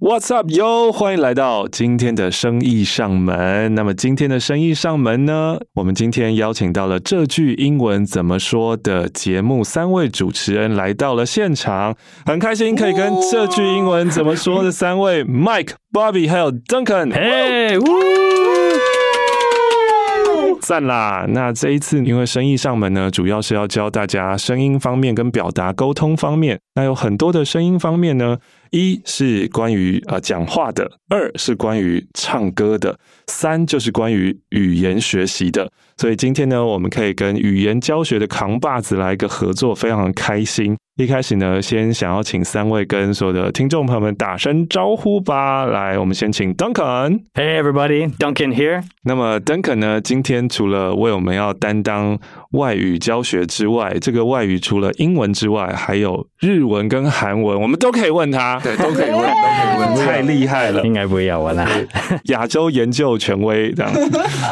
[0.00, 0.92] What's up, yo？
[0.92, 3.74] 欢迎来到今天的生意上门。
[3.74, 17.82] 那么今天的生意上门呢，我们今天邀请到了这句英文怎么说的节目三位主持人来到了现场，很开心可以跟这句英文怎么说的三位 Mike、Bobby 还有 Duncan，嘿，呜，
[20.60, 21.26] 赞啦！
[21.28, 28.38] 那这一次因为生意上门呢，主要是要教大家声音方面跟表达沟通方面，那有很多的声音方面呢。
[28.70, 35.70] 一是关于啊讲话的，二是关于唱歌的，三就是关于语言学习的。
[35.98, 40.76] 所以今天呢，我们可以跟语言教学的扛把子来一个合作，非常的开心。
[40.96, 45.64] 一开始呢，先想要请三位跟所有的听众朋友们打声招呼吧。
[45.66, 47.20] 来，我们先请 Duncan。
[47.34, 48.82] Hey everybody, Duncan here。
[49.04, 52.18] 那么 Duncan 呢，今天除了为我们要担当
[52.52, 58.58] 外语教学之外，这个外语除了英文之外，还有日文跟韩文，我们都可以问他。
[58.60, 61.68] 对，都可以问，都可以问，太厉害了，应该不要问了。
[62.26, 63.92] 亚洲研究权威这样。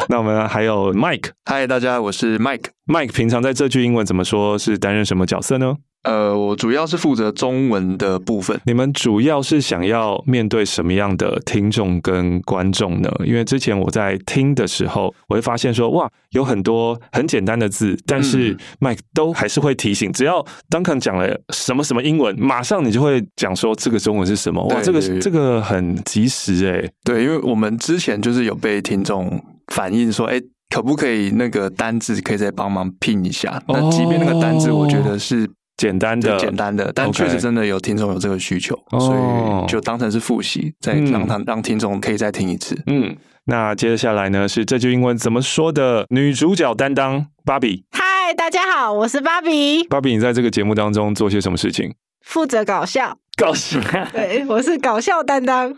[0.07, 1.31] 那我们还有 Mike。
[1.49, 2.65] Hi，大家，我是 Mike。
[2.87, 4.57] Mike 平常在这句英文怎么说？
[4.57, 5.77] 是担任什么角色呢？
[6.03, 8.59] 呃，我主要是负责中文的部分。
[8.65, 13.09] 你们主要是想要面对什么样的听众跟观众呢？
[13.23, 24.61] 因为之前我在听的时候，我会发现说，哇，有很多很简单的字，但是 Mike 都还是会提醒，只要 Duncan 讲了什么什么英文，马上你就会讲说这个中文是什么。
[24.67, 26.91] 哇，这个这个很及时诶。
[27.05, 30.41] 对，因为我们之前就是有被听众反映说，哎。
[30.69, 33.61] 可不可以那个单字可以再帮忙拼一下？
[33.67, 42.75] 那即便那个单字我觉得是简单的，简单的，但确实真的有听众有这个需求，所以就当成是复习，再让他让听众可以再听一次。
[42.87, 46.05] 嗯，那接下来呢是这句英文怎么说的？
[46.09, 47.85] 女主角担当芭比。
[47.91, 49.87] 嗨，大家好，我是芭比。
[49.87, 51.93] 芭比，你在这个节目当中做些什么事情？
[52.21, 53.17] 负责搞笑。
[53.37, 53.79] 搞笑。
[54.11, 55.73] 对，我是搞笑担当。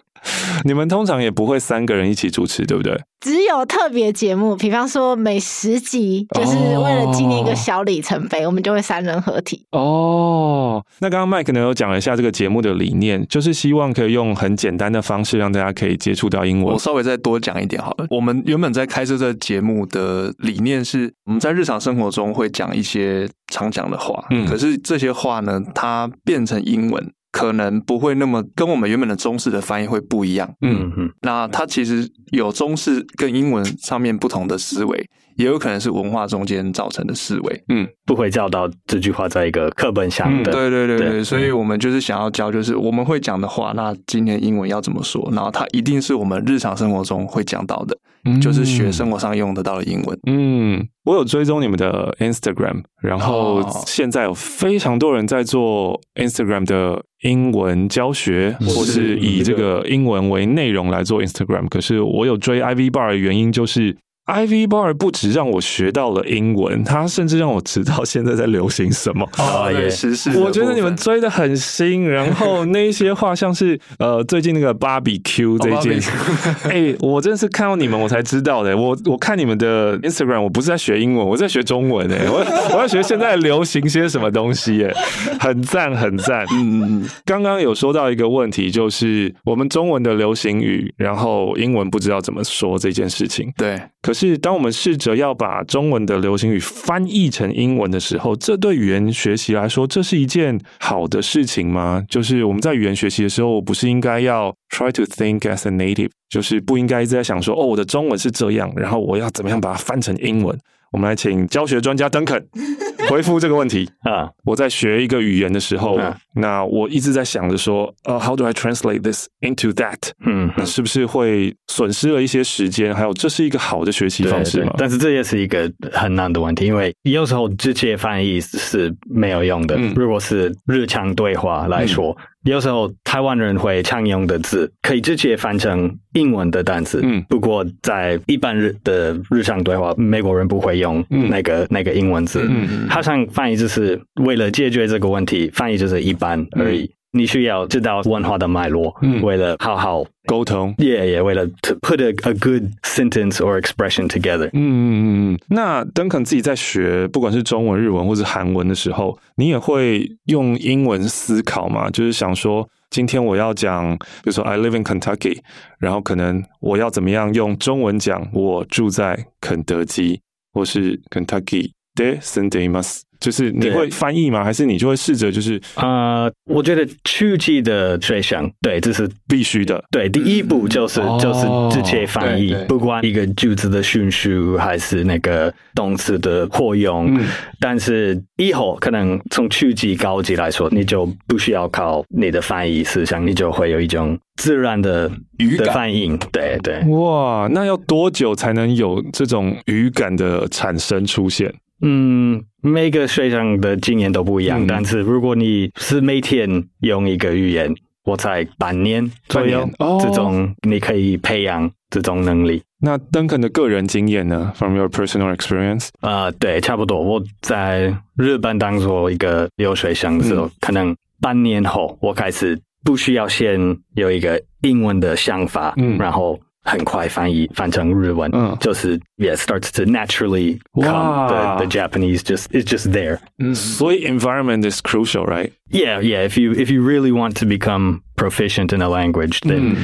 [0.66, 3.00] 你们通常也不会三个人一起主持，对不对？
[3.22, 8.48] 只有特别节目，比方说每十集，就是为了纪念一个小里程碑，oh.
[8.48, 9.66] 我们就会三人合体。
[9.72, 10.84] 哦，oh.
[11.00, 16.74] 那刚刚麦克呢有讲了一下这个节目的理念，就是希望可以用很简单的方式让大家可以接触到英文。
[16.74, 18.06] 我稍微再多讲一点好了。
[18.10, 27.14] 我们原本在开设这个节目的理念是，我们在日常生活中会讲一些常讲的话，嗯，可是这些话呢，它变成英文。
[27.32, 30.92] 可能不会那么跟我们原本的中式的翻译会不一样，嗯。
[30.98, 35.06] 嗯，那它其实有中式跟英文上面不同的思维，
[35.38, 41.24] 也有可能是文化中间造成的思维，嗯，不会教到这句话在一个课本上的，嗯、对对对对，对。
[41.24, 47.96] 所以我们就是想要教，就是我们会讲的话，那今天英文要怎么说，然后它一定是我们日常生活中会讲到的，
[48.26, 50.88] 嗯、就是学生活上用得到的英文，嗯。
[51.06, 61.68] 我有追踪你们的 Instagram，然后现在有非常多人在做 Instagram 的英文教学，或是以这个英文为内容来做 Instagram。
[61.70, 63.96] 可是我有追 Ivy Bar 的原因就是。
[64.30, 69.28] Ivy Bar 不止让我学到了英文，他甚至让我知道现在在流行什么。
[69.40, 70.38] 哦，也是是。
[70.38, 76.12] 我觉得你们追的很新，然后那一些话像是呃最近那个 Barbecue 这一件事，
[76.70, 78.78] 哎、欸，我真的是看到你们我才知道的。
[78.78, 82.38] 我我看你们的 Instagram，我不是在学英文，我在学中文哎，我
[82.76, 84.94] 我要学现在流行些什么东西哎，
[85.40, 86.46] 很赞很赞。
[86.52, 87.10] 嗯嗯嗯。
[87.26, 93.52] 刚刚有说到一个问题，就是我们中文的流行语，然后英文不知道怎么说这件事情。
[93.58, 94.19] 对，可是。
[94.20, 102.04] 是，当我们试着要把中文的流行语翻译成英文的时候，这对语言学习来说，这是一件好的事情吗？
[102.10, 110.60] 就是我们在语言学习的时候，不是应该要 try to think as a native，就是不应该一直在想说，哦，我的中文是这样，然后我要怎么样把它翻成英文？
[110.92, 112.44] 我们来请教学专家 Duncan
[113.10, 114.30] 回复这个问题啊！
[114.44, 119.98] 我在学一个语言的时候，啊、那我一直在想着说，呃，How do I translate this into that？
[120.26, 122.94] 嗯，那是不是会损失了一些时间？
[122.94, 124.74] 还有，这是一个好的学习方式吗？
[124.78, 129.76] 但是这也是一个很难的问题，因为有时候直接翻译是没有用的。
[129.78, 132.16] 嗯、如果是日常对话来说。
[132.18, 137.02] 嗯有时候台湾人会常用的字，可以直接翻成英文的单词。
[137.04, 142.46] 嗯，不过在一般日的日常对话，美国人不会用那个、嗯、那个英文字。
[142.50, 146.84] 嗯嗯，好像翻译就是为了解决这个问题，翻译就是一般而已。
[146.84, 155.40] 嗯你需要知道文化的脉络，嗯，为了好好沟通，yeah yeah，为了 to put a a good sentence or expression together，嗯嗯嗯。
[155.48, 161.90] 那 Duncan 自己在学，不管是中文、日文或是韩文的时候，你也会用英文思考吗？
[161.90, 165.40] 就是想说，今天我要讲，比如说 I live in Kentucky，
[165.80, 170.22] 然后可能我要怎么样用中文讲，我住在肯德基
[170.54, 173.02] 或是 Kentucky de sendemas。
[173.20, 174.46] 就是你会翻译吗？
[174.46, 179.84] 还是你就会试着就是呃，我觉得初级的学生，对，这是必须的。
[179.92, 187.14] 对，第一步就是、嗯、就是直接翻译，哦、不管一个句子的顺序还是那个动词的活用。
[187.14, 187.28] 嗯、
[187.60, 196.18] 但是以后可能从初级高级来说，你就不需要靠你的翻译思想，你就会有一种自然的语感的反应。
[196.32, 196.80] 对对。
[196.86, 201.54] 哇，那要多久才能有这种语感的产生出现？
[201.82, 207.74] 嗯，每个学生的经验都不一样，嗯、但是如果你是每天用一个语言，
[208.04, 209.70] 我才半年左右，
[210.02, 212.62] 这种你可以培养这种能力。
[212.82, 215.90] 那 Duncan 的个人经验呢？From your personal experience？
[216.02, 217.02] 啊、呃，对，差不多。
[217.02, 226.40] 我在日本当做一个留学生的时候，嗯、可能半年后，我开始不需要先有一个英文的想法，嗯，然后。
[226.63, 233.19] 很快翻译翻成日文，嗯，就是 yeah starts to naturally come the the Japanese just it's just there。
[233.39, 235.53] 嗯，所以 environment is crucial, right?
[235.71, 236.27] Yeah, yeah.
[236.27, 239.77] If you if you really want to become proficient in a language, then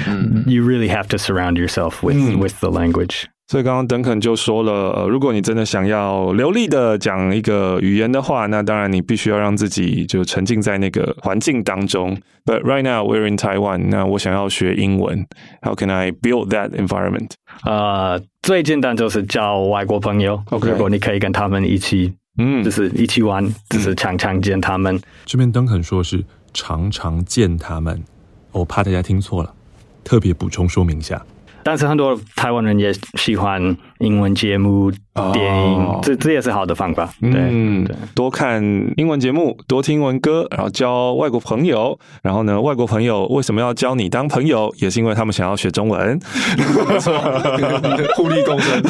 [0.47, 3.29] you really have to surround yourself with with the language.
[3.47, 12.18] 所以刚刚 Duncan 就说了，如果你真的想要流利的讲一个语言的话，那当然你必须要让自己就沉浸在那个环境当中。
[12.44, 15.27] But right now we're in Taiwan，那我想要学英文
[15.62, 17.31] ，How can I build that environment？
[17.63, 20.42] 呃，最简单就是交外国朋友。
[20.50, 20.71] Okay.
[20.71, 25.00] 如果你可以跟他们一起，嗯，就是一起玩，就是常常见他们。
[25.25, 28.03] 这边 Duncan 说是常常见他们，
[28.51, 29.53] 我怕大家听错了，
[30.03, 31.24] 特别补充说明一下。
[31.68, 34.92] 但是很多台湾人也喜欢英文节目、
[35.34, 37.12] 电影，哦、这这也是好的方法。
[37.20, 38.64] 对，嗯，对，多看
[38.98, 41.98] 英文节目，多听英文歌，然后交外国朋友。
[42.22, 44.72] 然后呢，外国朋友为什么要交你当朋友？
[44.78, 46.20] 也是因为他们想要学中文，
[48.16, 48.84] 互利共生。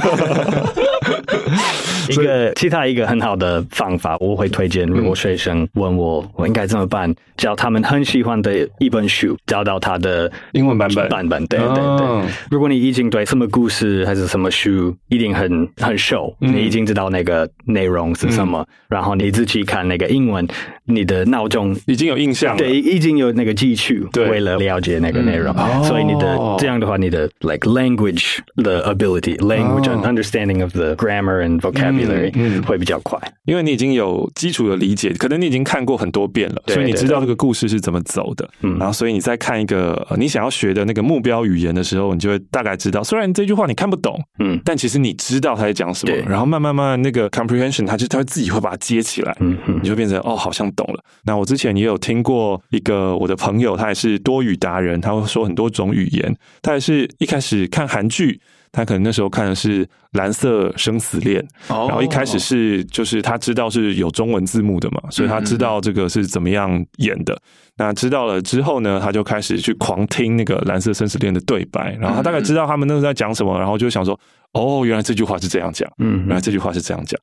[2.09, 4.85] 一个其他一个很好的方法，我会推荐。
[4.87, 7.13] 如果学生问我，我应该怎么办？
[7.37, 11.09] 教他们很喜欢的一本书，找到他的英文版本。
[11.09, 12.07] 版本，对对对。
[12.49, 20.47] 如果你已经对什么故事还是什么书一定很很熟，你已经知道那个内容是什么，然后你自己看那个英文，
[20.85, 25.53] 你的闹钟已经有印象了，对，已经有那个基础，对，为了了解那个内容，
[25.83, 31.94] 所以你的这样的话，你的 like language 的 ability，language and understanding of the grammar and vocabulary。
[32.36, 38.50] 嗯，会比较快，因为你已经有基础的理解，可能你已经看过很多遍了，所以你知道这个故事是怎么走的。
[38.62, 46.15] 嗯，然后所以你在看一个你想要学的那个目标语言的时候，你就会大概知道，虽然这句话你看不懂，嗯，但其实你知道他在讲什么。
[46.27, 51.03] 然后慢慢慢慢那个 comprehension，他就他会自己会把它接起来，嗯嗯，你就变成哦，好像懂了。
[51.24, 58.41] 那我之前也有听过一个我的朋友，他也是多语达人，他会说很多种语言，他也是一开始看韩剧。
[58.75, 61.42] 他可能那时候看的是《蓝色生死恋》，
[61.88, 67.39] 然后一开始是就是他知道是有中文字幕的嘛，所以他知道这个是怎么样演的。
[67.77, 74.19] 那知道了之后呢，他就开始去狂听那个《蓝色生死恋》的对白，然后他大概知道他们那时候在讲什么，然后就想说
[74.51, 77.18] ：“哦，原来这句话是这样讲，嗯，原来这句话是这样讲。”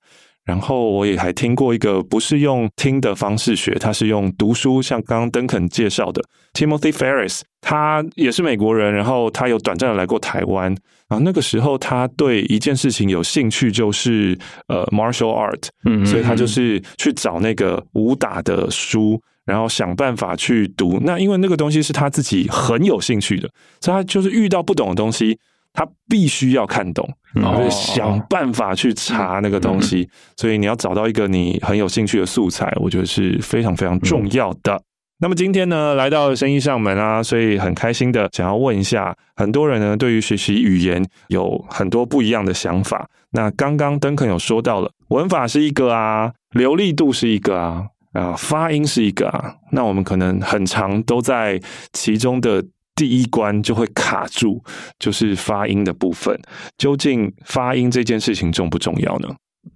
[0.44, 6.20] 然后我也还听过一个不是用听的方式学，他是用读书，像刚刚 Duncan 介绍的
[6.52, 10.74] Timothy Ferris，他也是美国人，然后他有短暂的来过台湾，
[11.12, 14.38] 然后那个时候他对一件事情有兴趣，就是
[14.68, 20.98] 呃 martial art，嗯，所以他就是去找那个武打的书，然后想办法去读。
[21.02, 23.50] 那因为那个东西是他自己很有兴趣的，
[23.82, 25.38] 所以他就是遇到不懂的东西。
[25.74, 30.06] 他必须要看懂，然后想办法去查那个东西，
[30.36, 34.78] 所以你要找到一个你很有兴趣的素材，我觉得是非常非常重要的。
[35.22, 43.08] 那么今天呢，来到生意上门啊，所以很开心的想要问一下，很多人呢对于学习语言有很多不一样的想法。
[43.30, 51.60] 那刚刚 Duncan 有说到了，文法是一个啊，流利度是一个啊，啊，发音是一个啊，那我们可能很长都在
[51.92, 52.64] 其中的。
[52.94, 54.62] 第一关就会卡住，
[54.98, 56.38] 就是发音的部分。
[56.76, 59.28] 究竟发音这件事情重不重要呢？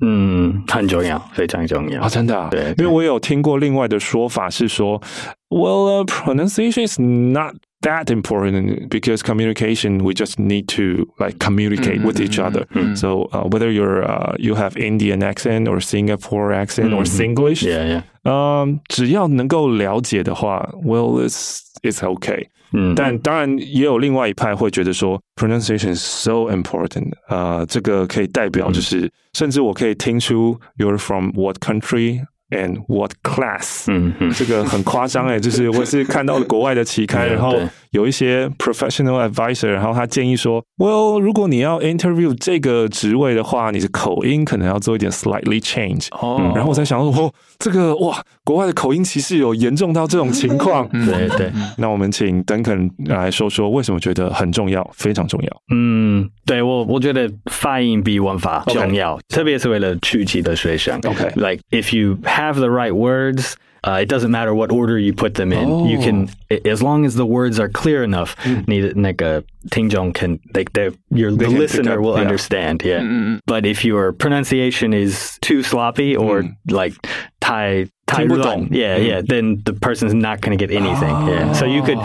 [0.02, 2.08] 嗯，很重要，非常重要啊！
[2.10, 5.00] 真的啊，对，因为我有听过另外的说法是说
[5.49, 12.03] ，Well, uh, pronunciation is not that important because communication we just need to like communicate
[12.03, 12.65] with each other.
[12.95, 17.85] So, uh, whether you're uh, you have Indian accent or Singapore accent or Singlish, yeah,
[17.85, 18.03] yeah.
[18.23, 22.47] 嗯，只要能够了解的话，Well, it's it's okay.
[22.73, 33.84] 嗯，但当然也有另外一派会觉得说，pronunciation is so important，呃，这个可以代表就是，甚至我可以听出 you're from what country， and what class？
[33.88, 37.54] 嗯嗯，这个很夸张哎， 就是我是看到了国外的期刊， 然后
[37.90, 46.08] 有一些 professional advisor，然后他建议说，Well，如果你要 interview 这个职位的话，你的口音可能要做一点 slightly change。
[46.12, 50.88] 哦、嗯，然后我才想说，哦，这个哇，国外的口音歧视有严重到这种情况？
[51.06, 55.62] 对对，那我们请 Duncan 来说说为什么觉得很重要，非常重要。
[55.74, 60.98] 嗯，对我我觉得发音比文法重要.特别是为了初级的学生。
[61.04, 63.55] OK，like if you have the right words.
[63.83, 65.67] Uh, it doesn't matter what order you put them in.
[65.67, 65.87] Oh.
[65.87, 66.29] You can,
[66.65, 68.63] as long as the words are clear enough, mm.
[68.67, 72.21] 你的那个听众 can, like the, your, the listener will yeah.
[72.21, 72.83] understand.
[72.83, 73.01] Yeah.
[73.01, 73.37] Mm-hmm.
[73.47, 76.53] But if your pronunciation is too sloppy or mm.
[76.69, 76.93] like
[77.39, 81.15] 太太乱, yeah, yeah, then the person's not going to get anything.
[81.15, 81.27] Oh.
[81.27, 81.51] Yeah.
[81.53, 81.97] So you could,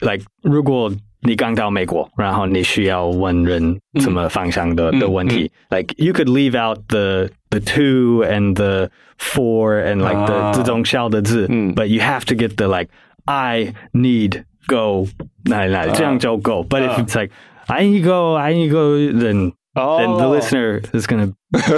[0.00, 11.86] like, 如果你刚到美国，然后你需要问人什么方向的、嗯、的问题、嗯嗯、，like you could leave out the the two and the four and like the、啊、这种小的字、嗯、，but
[11.86, 12.90] you have to get the like
[13.24, 15.06] I need go
[15.44, 16.64] 哪里哪里、啊、这样就够。
[16.64, 17.32] But if it's like、
[17.66, 20.00] 啊、I need go I need go then、oh.
[20.00, 21.32] then the listener is gonna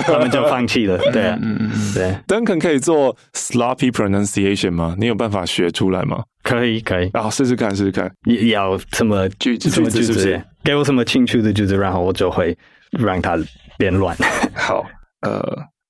[0.07, 0.97] 他们就放弃了。
[1.13, 2.17] 对啊，嗯嗯对。
[2.27, 4.95] Duncan 可以做 sloppy pronunciation 吗？
[4.99, 6.25] 你有办法学出来吗？
[6.43, 7.11] 可以，可以。
[7.11, 8.11] 啊，试试看，试试看。
[8.49, 9.69] 要什么句子？
[9.69, 10.43] 什么句子？
[10.65, 12.57] 给我什么清楚的句子，然后我就会
[12.91, 13.37] 让它
[13.77, 14.17] 变乱。
[14.55, 14.87] 好，
[15.22, 15.42] 呃，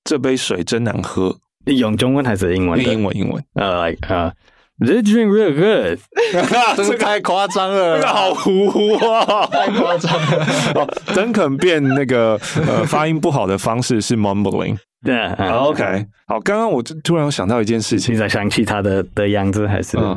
[0.04, 1.36] 这杯水真难喝。
[1.66, 2.78] 用中文还是英文？
[2.80, 3.44] 英文，英文。
[3.54, 4.32] 呃，呃
[4.78, 6.00] ，This drink real good。
[6.76, 10.46] 这个太夸张了，这个好糊啊，太夸张了。
[10.74, 14.76] 哦，Duncan 变那个呃发音不好的方式是 mumbling。
[15.04, 19.96] 对，OK，好，刚刚我就突然想到一件事情，你在想起他的的样子还是？
[19.98, 20.16] 嗯，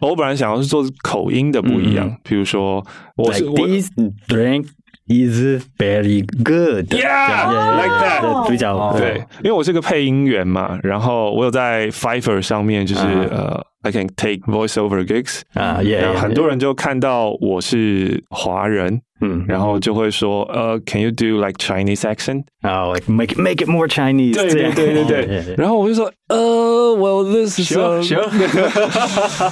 [0.00, 2.82] 我本来想要是做口音的不一样，比如说，
[3.16, 3.90] 我是 This
[4.28, 4.68] drink
[5.12, 19.02] is very good，Yeah，like that，比较对，因为我是个配音员嘛，然后我有在 Fiverr 上面就是呃，I can take voiceover gigs 啊，也很多人就看到我是华人。
[19.21, 22.43] 嗯，然后就会说，呃，Can you do like Chinese accent？
[22.61, 24.35] 啊，like make make it more Chinese。
[24.35, 25.55] 对对对对对。
[25.57, 26.37] 然后我就说，呃，
[26.95, 28.17] Well this is 行行。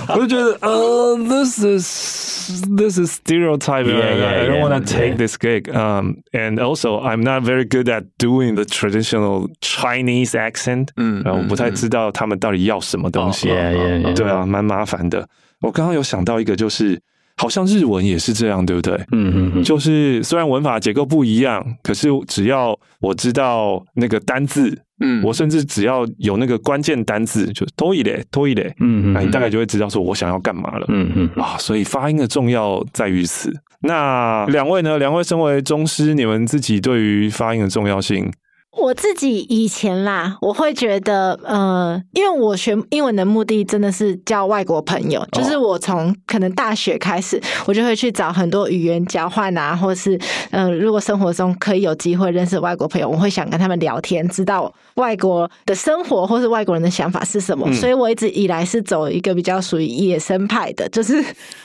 [0.10, 3.88] 我就觉得，呃，This is this is stereotype.
[3.88, 5.64] I don't want to take this gig.
[5.74, 10.90] Um, and also I'm not very good at doing the traditional Chinese accent.
[10.98, 13.48] 嗯，然后我不太知道他们到底要什么东西。
[13.48, 15.28] 对啊，蛮麻烦的。
[15.62, 17.02] 我刚刚有想到一个，就是。
[17.41, 18.95] 好像日文也是这样，对不对？
[19.13, 33.51] 嗯嗯嗯，就是虽然文法结构不一样，可是只要我知道那个单字，嗯，我甚至只要有那个关键单字，就多一点，多一点，嗯嗯，那你大概就会知道说我想要干嘛了，嗯嗯啊，所以发音的重要在于此。
[33.83, 34.99] 那两位呢？
[34.99, 38.31] 两位身为中师，你们自己对于发音的重要性？
[38.79, 50.17] 我自己以前啦，我会觉得，呃，因为我学英文的目的真的是交外国朋友，就是我从可能大学开始，我就会去找很多语言交换啊，或是，
[50.53, 57.67] 嗯、呃，如果生活中可以有机会认识外国朋友，我会想跟他们聊天，知道外国的生活或是外国人的想法是什么。
[57.69, 61.23] 嗯、所以我一直以来是走一个比较属于野生派的，就是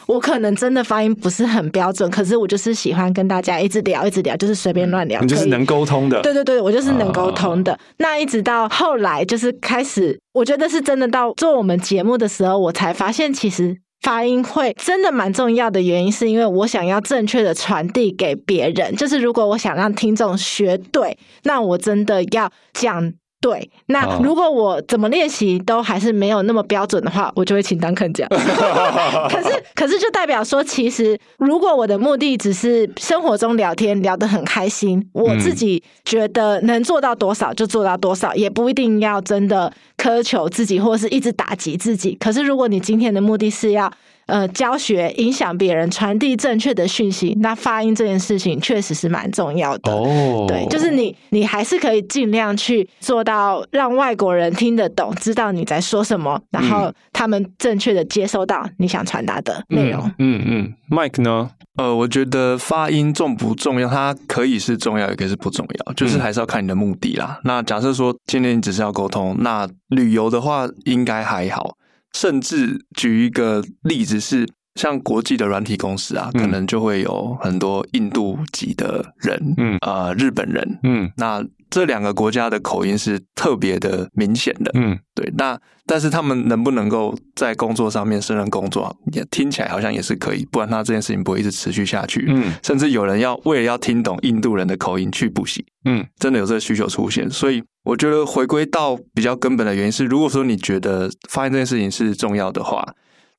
[0.08, 6.20] 我可能真的发音不是很标准，可是我就是喜欢跟大家一直聊，一直聊，就是随便乱聊，你就是能沟通的。
[6.24, 6.95] 对对对，我就是。
[6.96, 23.14] 能沟通的，那一直到后来就是开始，我觉得是真的到做我们节目的时候，我才发现其实发音会真的蛮重要的原因，是因为我想要正确的传递给别人，就是如果我想让听众学对，那我真的要讲。
[23.46, 28.28] 对，那如果我怎么练习都还是没有那么标准的话，我就会请 Duncan 讲。
[29.30, 42.18] 可是，可是就代表说，其实如果我的目的只是生活中聊天聊得很开心，我自己觉得能做到多少就做到多少，也不一定要真的苛求自己，或是一直打击自己。
[42.20, 43.92] 可是，如果你今天的目的是要
[44.28, 47.38] 呃，教学影响别人，传递正确的讯息。
[47.42, 49.92] 那发音这件事情确实是蛮重要的。
[49.92, 60.02] 哦，对，就是你，你还是可以尽量去做到让外国人听得懂，知道你在说什么，然后他们正确的接收到你想传达的内容。
[60.18, 61.52] 嗯嗯，嗯，Mike 呢？
[61.78, 63.90] 呃，我觉得发音重不重要？
[63.90, 67.36] 它可以是重要，也可以是不重要，就是还是要看你的目的啦。
[67.40, 71.76] 嗯、那假设说今天你只是要沟通，那旅游的话应该还好。
[72.16, 85.30] 甚至举一个例子是，像国际的软体公司啊，可能就会有很多印度籍的人，嗯，呃，日本人，嗯，那这两个国家的口音是特别的明显的，嗯，对。
[85.38, 92.54] 那但是他们能不能够在工作上面胜任工作，也听起来好像也是可以，不然他这件事情不会一直持续下去，嗯。
[92.64, 97.62] 甚至有人要为了要听懂印度人的口音去补习，嗯，真的有这个需求出现，所以。
[97.86, 102.86] 我觉得回归到比较根本的原因是，如果说你觉得发现这件事情是重要的话，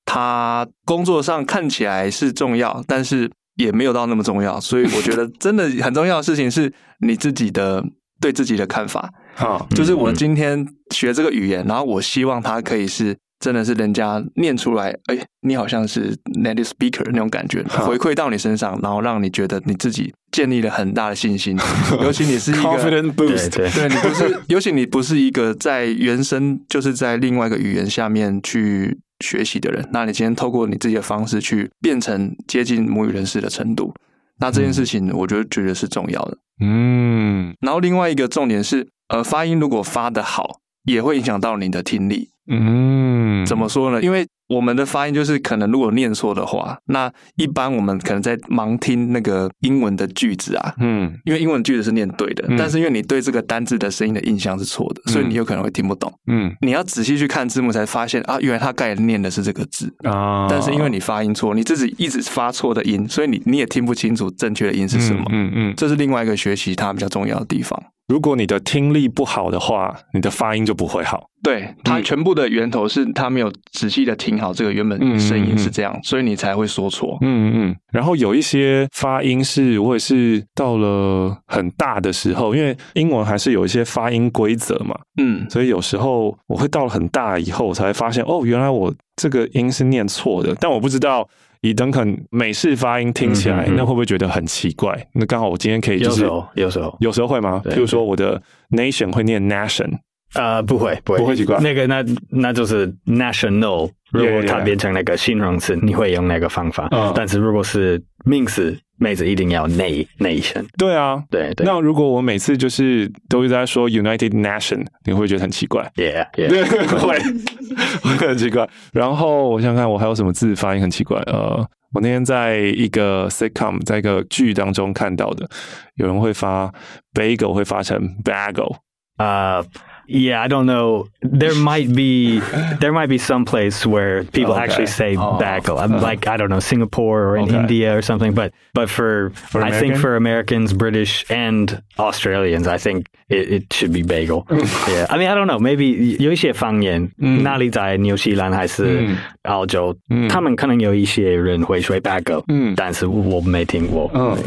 [0.04, 4.58] 它工作上看起来是重要，但是也没有到那么重要。
[4.58, 7.84] 所以我觉得真的很重要的事情是你自己的
[8.20, 9.12] 对自己的看法。
[9.34, 13.16] 好，就是我今天学这个语言，然后我希望它可以是。
[13.38, 21.56] 真的是人家念出来，哎，你好像是 native speaker 那种感觉，回馈到你身上，然后让你觉得你自己建立了很大的信心。
[22.02, 33.94] 尤其你是一个 confident boost，对，对，对你不是， 尤其你不是一个在原生就是在另外一个语言下面去学习的人，那你今天透过你自己的方式去变成接近母语人士的程度，
[34.40, 36.38] 那这件事情我觉得觉得是重要的。
[36.60, 42.30] 嗯，然后另外一个重点是，呃，发音如果发得好，也会影响到你的听力。
[42.48, 44.02] 嗯，怎么说呢？
[44.02, 56.12] 因为我们的发音就是可能如果念错的话，那一般我们可能在盲听那个英文的句子啊，嗯，因为英文句子是念对的，嗯、但是因为你对这个单字的声音的印象是错的，所以你有可能会听不懂。
[56.28, 65.24] 嗯，你要仔细去看字幕才发现啊，原来他刚才念的是这个字啊，但是因为你发音错，你自己一直发错的音，所以你你也听不清楚正确的音是什么。
[65.30, 67.82] 嗯嗯，嗯，这是另外一个学习它比较重要的地方。
[68.08, 71.28] 如果你的听力不好的话，你的发音就不会好。
[71.42, 77.18] 对，它全部的源头是他没有仔细的听好这个原本声音是这样，嗯嗯嗯，所以你才会说错。
[77.20, 77.76] 嗯嗯。
[77.92, 84.96] 然后有一些发音是，我也是到了很大的时候，因为英文还是有一些发音规则嘛。
[85.20, 85.48] 嗯。
[85.50, 91.28] 所以有时候我会到了很大以后，我才会发现哦，原来我这个音是念错的，但我不知道。
[91.60, 95.06] 以等肯美式发音听起来，那会不会觉得很奇怪？
[95.12, 97.62] 那刚好我今天可以就是有时候有时候有时候会吗？
[97.64, 99.90] 譬如说我的 nation 会念 nation，
[100.34, 101.58] 呃，不会不会不会奇怪。
[101.60, 105.84] 那个那那就是 national，如果它变成那个形容词，yeah, yeah.
[105.84, 106.88] 你会用那个方法。
[106.90, 108.76] 嗯、但是如果是名词。
[108.98, 111.66] 妹子一定要 na nation，对啊，对对。
[111.66, 116.48] 那如果我每次就是都一直在说 United Nation，你会觉得很奇怪？Yeah，, yeah.
[116.48, 116.64] 对，
[116.98, 118.68] 会会很奇怪。
[118.92, 121.18] 然后我想想看，我还有什么字发音很奇怪？
[121.26, 121.58] 呃，
[121.92, 125.48] 我那天在一个 sitcom，在一个剧当中看到的，
[125.96, 126.72] 有人会发
[127.12, 128.76] bagel 会发成 bagel
[129.16, 129.60] 啊。
[129.60, 129.66] Uh,
[130.07, 131.07] Yeah, I don't know.
[131.21, 132.41] There might be
[132.81, 134.63] there might be some place where people okay.
[134.63, 135.37] actually say oh.
[135.39, 135.77] bagel.
[135.77, 137.59] I'm like I don't know Singapore or in okay.
[137.59, 138.33] India or something.
[138.33, 143.73] But but for, for I think for Americans, British, and Australians, I think it, it
[143.73, 144.45] should be bagel.
[144.89, 145.59] yeah, I mean I don't know.
[145.59, 149.07] Maybe 有一些方言，哪里在纽西兰还是
[149.43, 149.95] 澳洲，
[150.27, 154.11] 他们可能有一些人会说 bagel，嗯，但是我没听过。
[154.13, 154.37] 嗯，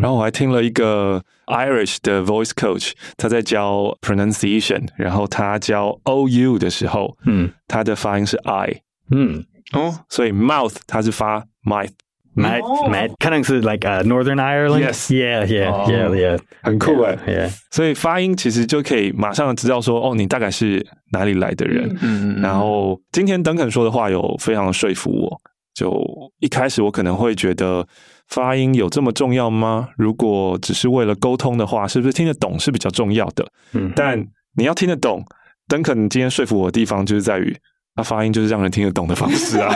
[0.00, 1.20] 然后我还听了一个。
[1.47, 25.41] Irish 的 voice coach，他在教 pronunciation，然后他教 O U 的时候，嗯，他的发音是 I，嗯，哦，所以 mouth 他是发 mouth，mouth，mouth，可能是 like Northern Ireland，yes，yeah，yeah，yeah，yeah，很酷哎，yeah，所以发音其实就可以马上知道说，哦，你大概是哪里来的人，嗯，然后今天邓肯说的话有非常说服我，
[25.73, 26.01] 就
[26.39, 27.85] 一开始我可能会觉得。
[28.33, 29.89] 发音有这么重要吗？
[29.95, 33.47] 如果只是为了沟通的话，是不是听得懂是比较重要的？
[33.73, 34.19] 嗯，但
[34.57, 35.23] 你要听得懂，
[35.67, 37.55] 邓肯今天说服我的地方就是在于，
[37.95, 39.71] 他发音就是让人听得懂的方式啊。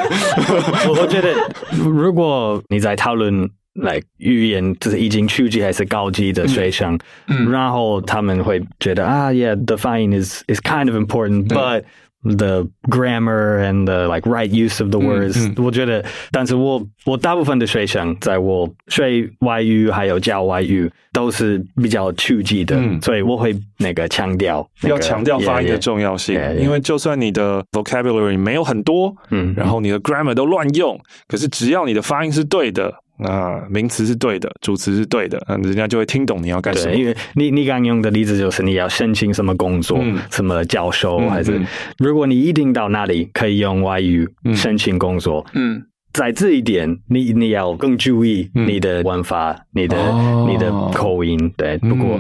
[0.88, 1.36] 我 我觉得，
[1.72, 11.86] 如果你在讨论来语言，就是已经初级还是高级的学生，嗯，然后他们会觉得啊，yeah，the 发音 is is kind of important，but、嗯
[12.24, 26.58] The grammar and the like right use of the words，嗯嗯、我觉得，但是我我大部分的学生，在我学外语还有教外语，都是比较初级的，嗯、所以我会那个强调，那个、要强调发音的重要性，yeah, yeah.
[26.58, 32.94] 因为就算你的 vocabulary 没有很多，嗯，然后你的 grammar 都乱用，可是只要你的发音是对的。
[33.20, 36.96] 啊，名词是对的，主词是对的，嗯，人家就会听懂你要干什么。
[36.96, 41.66] 因为你你刚用的例子就是你要申请什么工作，嗯、什么教授，嗯、还是、嗯、
[41.98, 45.82] 如果你一定到那里可以用外语申请工作，嗯，
[46.14, 51.78] 在这一点你你要更注意你的文法，嗯、你的、哦、你的口音，对。
[51.80, 52.20] 不过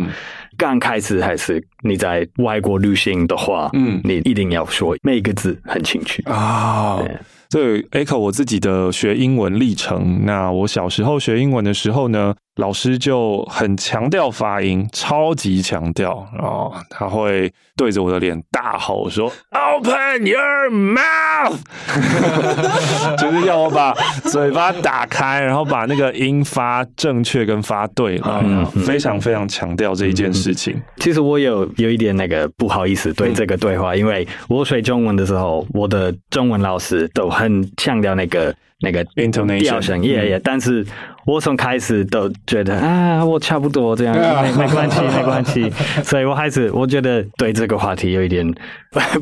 [0.57, 6.23] 刚开始还是你在外国旅行的话，嗯，你一定要说每个字很清楚。
[6.25, 6.95] 啊。
[6.95, 7.09] 哦
[7.49, 10.25] 这 Echo 我自己的学英文历程。
[10.25, 21.59] 那我小时候学英文的时候呢，老师就很强调发音，超级强调哦，他会对着我的脸大吼说：“Open your mouth！”
[23.17, 23.93] 就是要我把
[24.23, 30.81] 嘴巴打开，然后把那个音发正确跟发对了，嗯，非常非常强调这一件事情。
[30.97, 40.85] 其实我有有一点那个不好意思对这个对话，嗯、因为我学中文的时候，我的中文老师都很强调那个那个 intonation，yeah yeah，但是。
[41.27, 45.69] 我从开始都觉得啊，我差不多这样，没没关系，没关系。
[46.01, 48.49] 所以我还是我觉得对这个话题有一点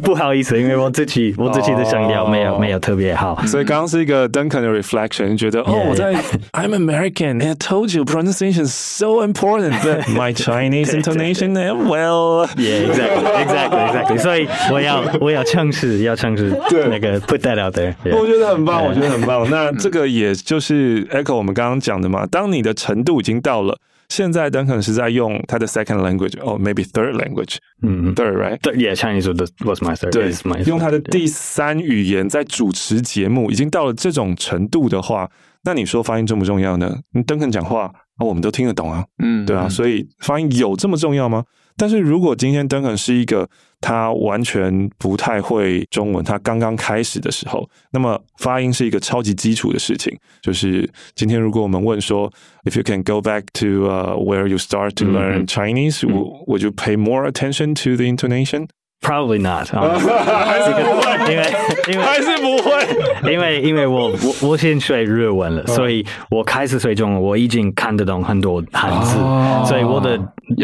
[0.04, 3.42] 不好意思，因为我自己我自己的声调没有没有特别好。
[3.48, 6.14] 所以刚刚是一个 Duncan 的 reflection，觉得哦，我在
[6.52, 12.48] I'm American and I told you pronunciation is so important that my Chinese intonation well
[12.56, 14.18] yeah exactly exactly exactly。
[14.20, 17.96] 所以我要我要尝试要尝试那个 put that out there。
[18.16, 19.50] 我觉得很棒，我觉得很棒。
[19.50, 23.80] 那这个也就是 echo 我们刚刚讲的嘛，当你的程度已经到了。
[24.08, 29.28] 现在 Duncan 是在用他的 second language，哦、oh,，maybe third language，嗯，third right，yeah，Chinese
[29.66, 35.28] was my third，对，my 用他的第三语言在主持节目，已经到了这种程度的话，
[35.64, 36.96] 那你说发音重不重要呢？
[37.14, 41.44] 你 Duncan 讲话啊，我们都听得懂啊，嗯，对啊，所以发音有这么重要吗？
[41.78, 43.50] 但是如果今天 Duncan 是一个
[43.82, 50.18] 他完全不太会中文，他刚刚开始的时候，那么发音是一个超级基础的事情。
[50.42, 52.32] 就是今天如果我们问说
[52.64, 56.14] ，If you can go back to uh, where you start to learn Chinese,、嗯、
[56.48, 58.68] would you pay more attention to the intonation?
[59.02, 61.54] Probably not， 还是不会，因为
[61.92, 69.20] 因为还是不会，因为因为我我我先学日文了，所以我开始学中文，我已经看得懂很多汉字，
[69.68, 70.18] 所以我的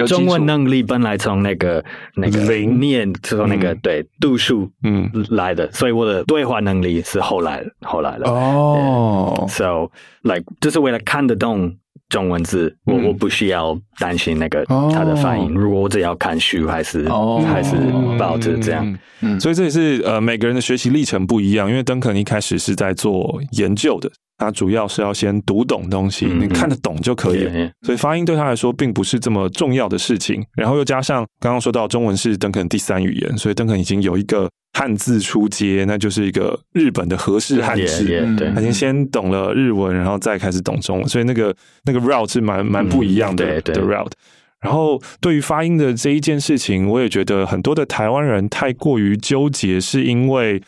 [0.08, 5.10] 中文能力本来从那个那个念，从那个对读书嗯。
[5.30, 9.88] 来的，所以我的对话能力是后来后来的哦，so
[10.24, 11.76] like 就是为了看得懂。
[12.10, 15.44] 中文字，我我不需要担心那个它的发音。
[15.44, 15.58] Oh.
[15.58, 17.42] 如果我只要看书还是、oh.
[17.46, 17.76] 还是
[18.20, 18.86] 报纸这样，
[19.22, 21.70] 嗯，嗯，所以这也是呃每个人的学习历程不一样。
[21.70, 27.72] 因为 Duncan 一开始是在做研究的，他主要是要先读懂东西，嗯、你看得懂就可以了。
[27.84, 30.44] 所以发音对他来说并不是这么重要的事情。
[30.56, 34.50] 然后又加上刚刚说到中文是 Duncan 第三语言，所以 Duncan 已经有一个。
[34.74, 38.08] 汉字出街，那就是一个日本的和式汉字。
[38.56, 44.14] 他已经先懂了日文，然后再开始懂中文，所以那个那个 route 是蛮蛮不一样的、嗯、的 route。
[44.62, 50.64] 然后对于发音的这一件事情，我也觉得很多的台湾人太过于纠结，是因为。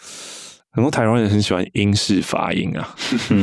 [0.76, 2.96] 很多台湾人很喜欢英式发音啊，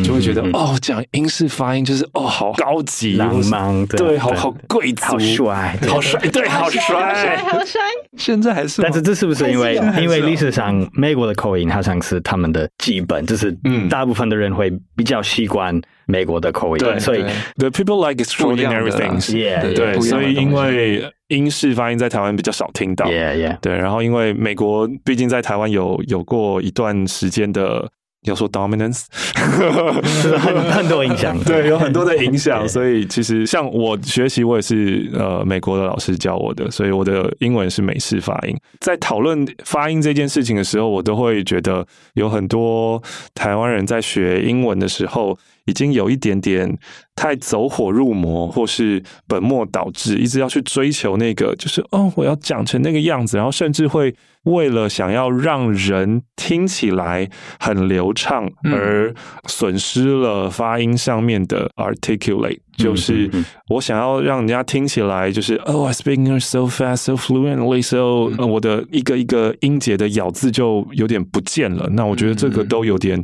[0.05, 7.81] 就会觉得哦，讲英式发音就是哦，好高级、浪漫，对，好好贵族、好帅、好帅，对，好帅、好帅。
[8.17, 13.57] 现在还是，但是这是不是因为因为历史上美国的口音好像是他们的基本，就是
[13.89, 17.23] 大部分的人会比较习惯美国的口音，所以
[17.57, 19.33] the people like extraordinary things，
[19.75, 21.11] 对，所以因为。
[21.31, 23.57] 英式发音在台湾比较少听到，yeah, yeah.
[23.61, 27.89] 对，然后因为美国毕竟在台湾有有过一段时间的，
[28.27, 29.05] 要说 dominance，
[29.37, 38.57] 很 很多影响， 对，有很多的影响，所以其实像我学习，我也是呃美国的老师教我的，所以我的英文是美式发音。
[38.81, 43.01] 在讨论发音这件事情的时候，我都会觉得有很多
[43.37, 45.39] 台湾人在学英文的时候。
[45.71, 46.77] 已经有一点点
[47.15, 57.29] 太走火入魔，或是本末倒置，一直要去追求那个，就是哦，我要讲成那个样子，然后甚至会为了想要让人听起来
[57.59, 59.15] 很流畅，而
[59.47, 63.31] 损失了发音上面的 articulate，就是
[63.69, 71.89] 我想要让人家听起来就是哦，I speak English so fast, so fluently, so 我的一个一个音节的咬字就有点不见了。
[71.93, 73.23] 那我觉得这个都有点。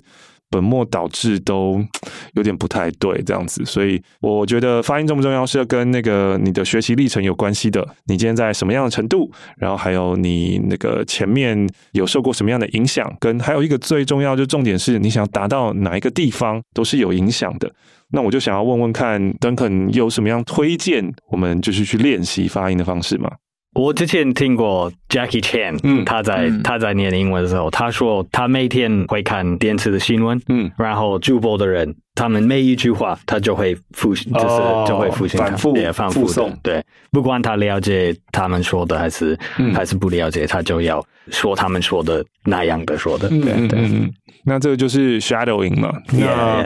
[0.56, 1.84] 本末倒置都
[2.32, 7.86] 有点不太对，这样子，所以我觉得发音重不重要是要跟那个你的学习历程有关系的。
[8.06, 17.70] 你今天在什么样的程度，然后还有你那个前面有受过什么样的影响，跟还有一个最重要就重点是你想达到哪一个地方都是有影响的。
[18.12, 23.30] 那我就想要问问看，Duncan 有什么样推荐我们就是去练习发音的方式吗？
[23.76, 39.38] 我之前听过 Jackie Chan，嗯，他在他在念英文的时候，他说他每天会看电视的新闻，嗯，然后主播的人，他们每一句话他就会复，就是就会复习，反复反复诵，对，不管他了解他们说的还是
[39.74, 44.12] 还是不了解，他就要说他们说的那样的说的，对对。
[44.44, 45.92] 那这个就是 shadowing 嘛。
[46.12, 46.64] 那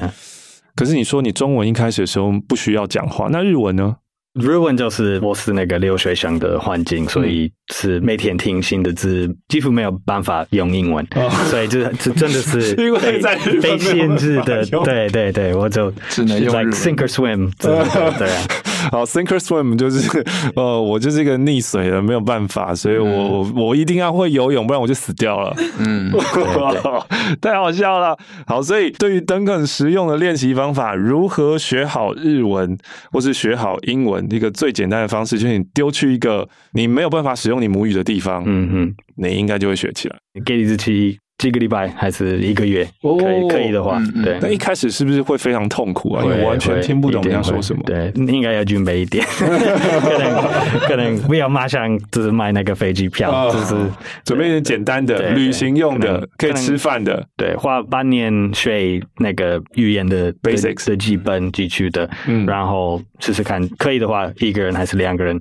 [0.76, 3.96] 可是你说你中文一开始的时候不需要讲话，那日文呢？
[4.34, 18.46] 日文就是我是那个留学生的环境，所以是每天听新的字，几乎没有办法用英文，哦、所以这这真的是 因为在被限制的，对对对，我就只能用 like sink or swim，对啊。
[18.90, 20.24] 好，sink or swim 就是
[20.56, 25.54] 呃，我就是一个溺水了，没有办法，所以我、嗯、我一定要会游泳，不然我就死掉了。
[25.78, 26.10] 嗯，
[27.40, 28.16] 太好笑了。
[28.46, 32.76] 好，所以对于 Duncan 实用的练习方法，如何学好日文
[33.12, 40.16] 或是学好英文，一个最简单的方式就是你丢去一个你没有办法使用你母语的地方，嗯哼，你应该就会学起来。
[40.44, 44.38] 给你自己几个礼拜还是一个月，可以可以的话，对。
[44.42, 46.22] 那一开始是不是会非常痛苦啊？
[46.22, 47.82] 因为完全听不懂你要说什么。
[47.86, 50.42] 对，你应该要准备一点， 可能
[50.86, 53.74] 可能不要马上就是买那个飞机票，就是
[54.22, 57.26] 准备一点简单的旅行用的，可以吃饭的。
[57.38, 65.40] 对，花半年学那个语言的 basics 的基本基础的，嗯然后试试看，可以的话，一个人还是两个人。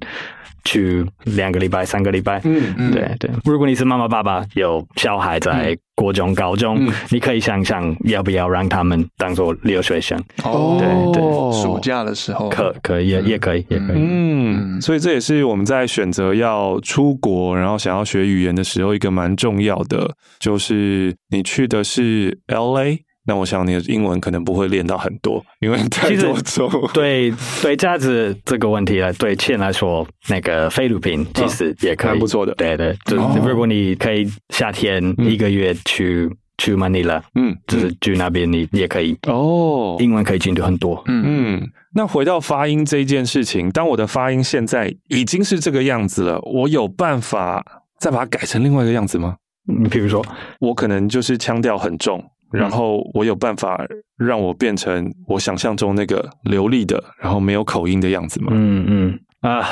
[0.65, 3.29] 去两个礼拜、三个礼拜，嗯嗯，对对。
[3.45, 10.17] 如果你是妈妈爸爸，有小孩在国中、高中，嗯、你可以想想要不要让他们当做留学生。
[10.43, 13.97] 哦，对对，暑假的时候可可以也也可以也可以。
[13.97, 22.99] 嗯，所以这也是我们在选择要出国，然后想要学语言的时候一个蛮重要的，就是你去的是 LA。
[23.29, 26.67] 那我想你的英文可能不会练到很多，因为太多种。
[26.91, 32.55] 对对，这样子这个问题来对倩来说，那个菲律宾其实也可以，蛮不错的。
[32.55, 41.03] 对对，就是如果你可以夏天一个月去去马尼拉，嗯，就是去那边，你也可以哦，英文可以进步很多。
[41.05, 41.69] 嗯嗯。
[41.93, 47.63] 那回到发音这件事情，当我的发音现在已经是这个样子了，我有办法
[47.99, 49.35] 再把它改成另外一个样子吗？
[49.65, 50.25] 你比如说，
[50.59, 52.23] 我可能就是腔调很重。
[52.51, 53.85] 然后我有办法
[54.17, 58.49] 让我变成我想象中那个流利的，然后没有口音的样子吗？
[58.51, 59.67] 嗯嗯啊，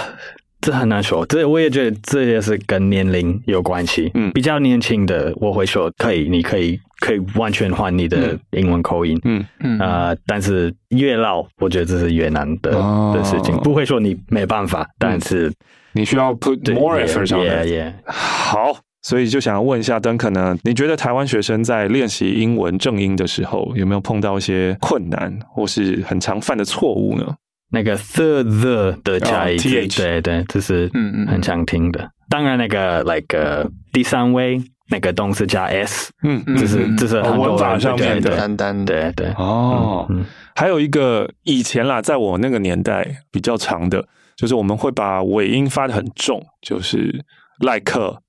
[0.62, 1.26] 这很难说。
[1.26, 4.12] 这我也觉得这也是跟年龄有关系。
[4.14, 9.20] 嗯，比较年轻的我会说可以，你可以可以完全换你的英文口音。
[9.24, 13.56] 嗯嗯啊，但是越老，我觉得这是越难的、哦、的事情。
[13.58, 15.52] 不会说你没办法，但是
[15.94, 17.66] 你需要 put more effort 上面。
[17.66, 17.94] Yeah, yeah.
[18.06, 18.78] 好。
[19.08, 27.26] 所以就想要问一下邓肯呢，你觉得台湾学生在练习英文正音的时候，有没有碰到一些困难，或是很常犯的错误呢？
[27.72, 32.10] 那个 the the 的加 th，对对，这是嗯嗯很常听的。
[32.30, 40.06] 当然，那个 like 第三位那个动词加 s，嗯嗯，这是这是很文法上面的单单对对哦。
[40.54, 47.24] 还有一个以前啦，在我那个年代比较长的，就是我们会把尾音发的很重，就是
[47.60, 48.20] like。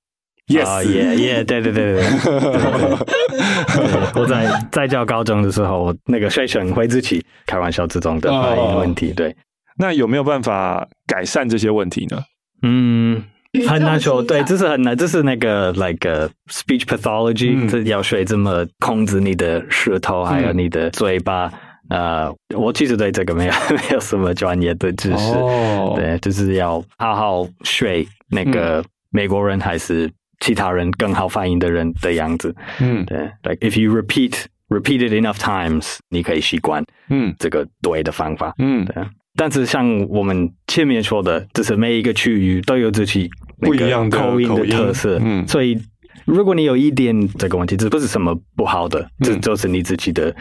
[0.49, 2.09] Yes，耶耶，对对对对对。
[4.19, 9.13] 我在在教高中的时候，那个学生会自己开玩笑这种的发音问题。
[9.13, 9.35] 对，
[9.77, 12.23] 那有没有办法改善这些问题呢？
[12.63, 13.23] 嗯，
[13.67, 14.23] 很难说。
[14.23, 21.53] 对，这是很难，这是那个 like speech pathology，这要学怎么控制你的舌头，还有你的嘴巴。
[21.91, 25.33] 呃，我其实对这个没有 没有什么专业的知识。
[25.95, 30.09] 对，就是要好好学那个美国人还是。
[30.39, 38.95] 其他人更好发音的人的样子，嗯，对，like if you repeat repeat it enough times，你可以习惯，嗯，这个对的方法，嗯，对。
[39.35, 45.79] 但是像我们前面说的，就是每一个区域都有自己不一样的口音的特色，嗯，所以。
[46.25, 50.33] 如果你有一点这个问题，这不是什么不好的，这就是你自己的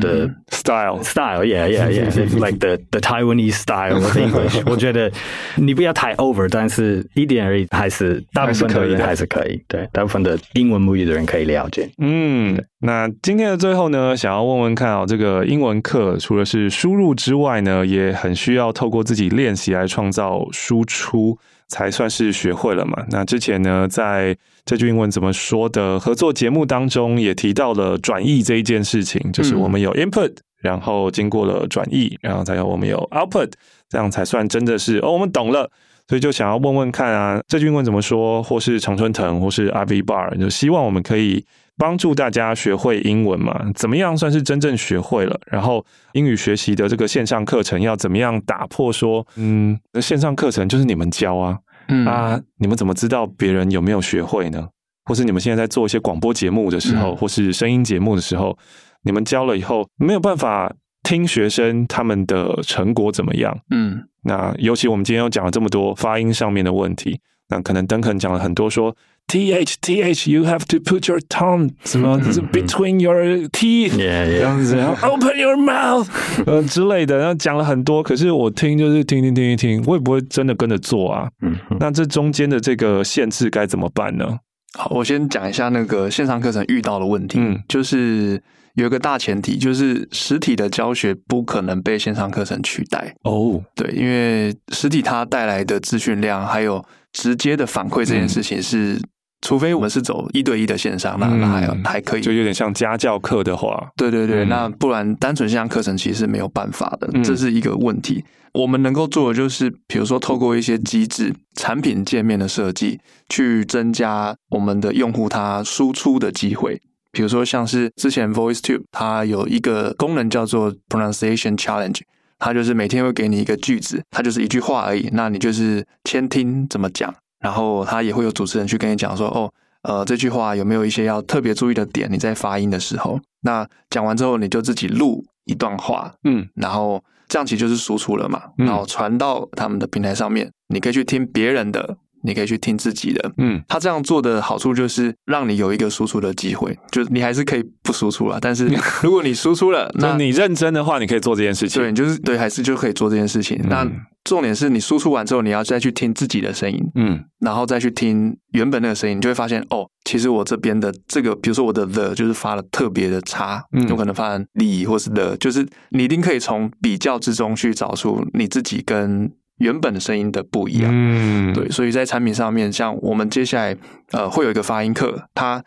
[0.00, 4.62] 的 style style，yeah yeah yeah，like the the Taiwanese style of English。
[4.70, 5.10] 我觉得
[5.56, 11.88] 你不要太 over，但是一点而已，还是大部分的人还是可以，对，大部分的英文母语的人可以了解。
[11.98, 21.38] 嗯，那今天的最后呢，想要问问看啊，这个英文课除了是输入之外呢，也很需要透过自己练习来创造输出。
[21.68, 23.04] 才算是学会了嘛。
[23.10, 33.50] 那之前呢，在这句英文怎么说的合作节目当中，也提到了转译这一件事情，就是我们有 input，然后经过了转译，然后才有我们有 output，
[33.88, 35.70] 这样才算真的是哦，我们懂了。
[36.08, 41.44] 所以就想要问问看啊，这句英文怎么说，或是常春藤，或是 Ivy Bar，就希望我们可以
[41.78, 43.70] 帮助大家学会英文嘛？
[43.74, 45.40] 怎么样算是真正学会了？
[45.46, 54.68] 然后英语学习的这个线上课程要怎么样打破说，嗯，那线上课程就是你们教啊，嗯啊，你们怎么知道别人有没有学会呢？
[55.04, 58.58] 或是你们现在在做一些广播节目的时候，或是声音节目的时候，
[59.04, 60.70] 你们教了以后没有办法
[61.02, 63.56] 听学生他们的成果怎么样？
[63.70, 64.04] 嗯。
[64.24, 68.94] 那尤其我们今天又讲了这么多发音上面的问题，那可能邓肯讲了很多说
[69.28, 72.18] th th you have to put your tongue 什么
[72.50, 73.14] between your
[73.52, 76.08] teeth 这样子，open your mouth
[76.46, 81.28] 呃之类的，然后讲了很多，可是我听就是听听听一听，我也不会真的跟着做啊。
[81.42, 84.38] 嗯，那这中间的这个限制该怎么办呢？
[84.76, 88.42] 好，我先讲一下那个线上课程遇到的问题，嗯，就是。
[88.74, 93.32] 有一个大前提，就是实体的教学不可能被线上课程取代哦。
[93.32, 93.62] Oh.
[93.74, 99.02] 对，因为实体它带来的资讯量，还有直接的反馈这件事情是，嗯、
[99.40, 108.24] 除非我们是走一对一的线上，那那还有还可以，就有点像家教课的话，对对对，嗯、那不然单纯线上课程其实是没有办法的，这是一个问题。
[108.24, 112.98] 嗯、我们能够做的就是，比如说透过一些机制、产品界面的设计，
[113.28, 116.80] 去增加我们的用户他输出的机会。
[117.10, 122.00] 比如说像是之前 VoiceTube 它有一个功能叫做 Pronunciation Challenge，
[122.38, 132.10] 它就是每天会给你一个句子，它就是一句话而已，那你就是先听怎么讲，然后他也会有主持人去跟你讲说，哦，呃，这句话有没有一些要特别注意的点？
[132.10, 141.96] 你在发音的时候，那讲完之后你就自己录一段话，嗯，然后这样其实就是输出了嘛，然后传到他们的平台上面，你可以去听别人的。
[142.20, 148.66] 你可以去听自己的，嗯，他这样做的好处就是让你有一个输出的机会，就是你还是可以不输出了，但是
[149.04, 153.56] 如果你输出了， 那你认真的话，你可以做这件事情，对，你就是对，还是就可以做这件事情。
[153.62, 153.88] 嗯、那
[154.28, 169.32] 重点是你输出完之后，你要再去听自己的声音，嗯，然后再去听原本那个声音，你就会发现哦，其实我这边的这个，比如说我的 the 就是发的特别的差，嗯，有可能发成 li 或是 the，就是你一定可以从比较之中去找出你自己跟。
[169.58, 173.76] 原本的声音的不一样，嗯，对，所以在产品上面，像我们接下来
[174.12, 175.60] 呃会有一个发音课，它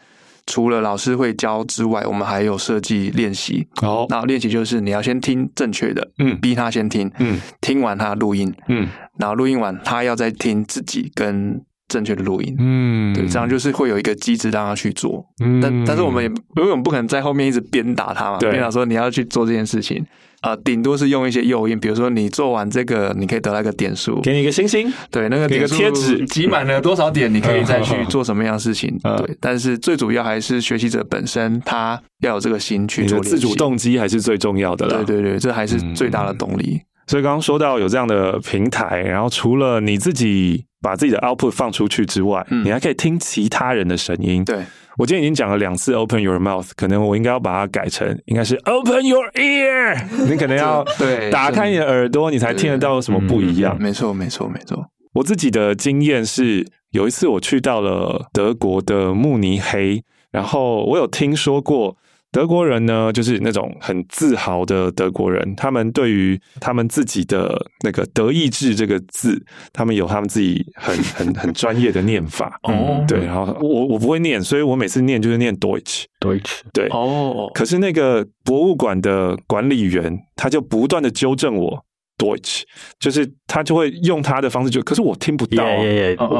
[0.46, 3.68] 除了老师会教之外，我们还有设计练习。
[3.82, 20.04] 哦，那练习就是你要先听正确的，嗯，逼他先听，嗯，听完他录音，嗯，然后录音完他要再听自己跟正确的录音，嗯，对，这样就是会有一个机制让他去做，嗯，但但是我们也永远不可能在后面一直鞭打他嘛，鞭打说你要去做这件事情。
[20.42, 26.26] 啊，顶多是用一些诱因，比如说你做完这个，你可以得到一个点数，给你一个星星，对，那个点数贴纸。
[26.26, 28.92] 集满了多少点，你可以再去做什么样的事情，
[29.24, 29.38] 对。
[29.40, 35.04] 但是最主要还是学习者本身他要有这个心去做，自主动机还是最重要的啦。
[35.06, 36.82] 对对对，这还是最大的动力。
[37.06, 44.64] 所以刚刚说到有这样的平台，然后除了你自己把自己的 output 放出去之外，你还可以听其他人的声音，对。
[44.98, 50.04] 我今天已经讲了两次 “open your mouth”，可能我应该要把它改成应该是 “open your ear”。
[50.30, 53.78] 你可能要对打开你的耳朵，你才听得到有什么不一样。
[53.80, 54.86] 没错，没错，没错。
[55.14, 61.98] 我自己的经验是，有一次我去到了德国的慕尼黑，然后我有听说过。
[62.32, 65.54] 德国人呢，就是那种很自豪的德国人。
[65.56, 72.58] 他们对于他们自己的那个“德意志”这个字，他们有他们自己很很很专业的念法。
[72.64, 76.62] 哦，对，然后我我不会念，所以我每次念就是念 Deutsch，Deutsch。
[76.72, 77.52] 对，哦。
[77.54, 81.86] 可是那个博物馆的管理员，他就不断的纠正我。
[82.22, 82.62] Deutsch
[83.00, 85.66] 就是他就会用他的方式就，可是我听不到，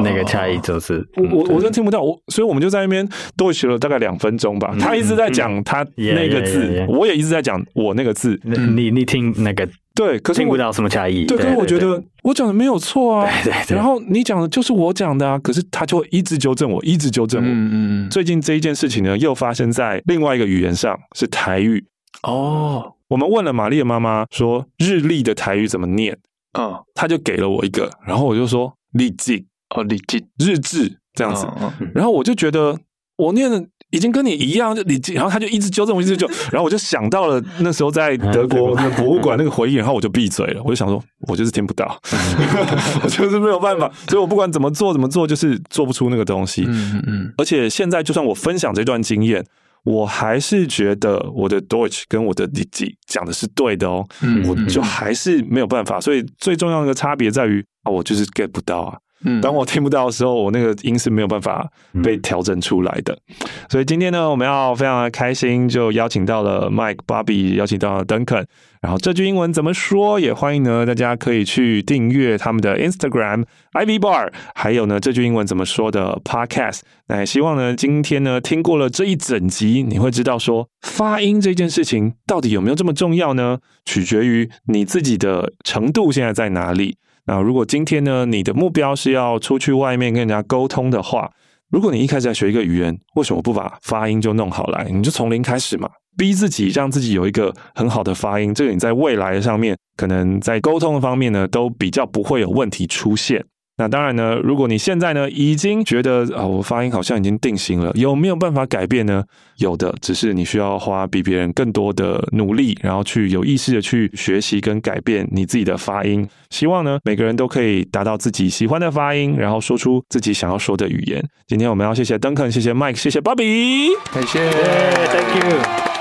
[0.04, 3.04] 那个差异就是我我我真听不到，我所以我们就在那边
[3.36, 4.72] Deutsch 了大概两分钟吧。
[4.78, 8.40] 他一直在讲他那个字，我也一直在讲我那个字。
[8.44, 11.24] 你你听那个对，可是听不到什么差异。
[11.26, 13.28] 对，可是我觉得我讲的没有错啊。
[13.42, 13.76] 对对。
[13.76, 17.48] 然后你讲的就是我讲的啊，可是他就会一直纠正我，一直纠正我。
[17.48, 18.10] 嗯嗯。
[18.10, 21.84] 最近这一件事情呢，又发生在另外一个语言上，是台语。
[22.22, 22.94] 哦。
[23.12, 26.16] 我们问了玛丽的妈妈说日历的台语怎么念？
[26.58, 29.44] 嗯，他就给了我一个，然后我就说日记。
[29.76, 30.24] 哦，日记。
[30.38, 31.46] 日志这样子，
[31.94, 32.78] 然后我就觉得
[33.18, 42.00] 我念的已经跟你一样，就日记，然后他就一直纠正我，一直纠正， 然后我就想到了那时候在德国 那博物馆那个回忆，然后我就闭嘴了，我就想说，我就是听不到，
[43.04, 46.64] 我就是没有办法，所以我不管怎么做怎么做，就是做不出那个东西。
[46.66, 49.44] 嗯嗯嗯，而且现在就算我分享这段经验。
[49.84, 58.96] 我还是觉得我的 Deutsch 跟我的 Digi 讲的是对的哦，嗯，我就还是没有办法，所以最重要的一个差别在于啊，我就是 get 不到啊。
[59.24, 61.68] 嗯，当我听不到的时候，我那个音是没有办法
[62.02, 63.12] 被调整出来的。
[63.14, 68.44] 嗯、所以今天呢，我们要非常的开心，就邀请到了 Mike、Bobby，邀请到了 Duncan。
[68.80, 70.18] 然后这句英文怎么说？
[70.18, 76.80] 也欢迎呢，大家可以去订阅他们的 Instagram Ivy Bar，还有呢，这句英文怎么说的 Podcast。
[77.06, 83.58] 那也希望呢，今天呢，听过了这一整集，你会知道说发音这件事情到底有没有这么重要呢？
[83.84, 86.96] 取决于你自己的程度现在在哪里。
[87.26, 91.30] 那如果今天呢，你的目标是要出去外面跟人家沟通的话，
[91.70, 94.84] 如果你一开始在学一个语言，为什么不把发音就弄好来？
[94.90, 103.44] 你就从零开始嘛，逼自己让自己有一个很好的发音，这个你在未来上面，可能在沟通的方面呢，都比较不会有问题出现。
[103.78, 109.24] 那当然呢，如果你现在呢已经觉得啊，我发音好像已经定型了，有没有办法改变呢？
[109.56, 116.28] 有的，只是你需要花比别人更多的努力，然后去有意识的去学习跟改变你自己的发音。
[116.50, 121.24] 希望呢，每个人都可以达到自己喜欢的发音，然后说出自己想要说的语言。
[121.46, 125.91] 今天我们要谢谢 Duncan，谢谢 Mike，谢谢 Bobby，感谢，yeah，Thank you。